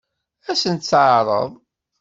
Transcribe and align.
Ad 0.49 0.57
sen-t-teɛṛeḍ? 0.61 1.49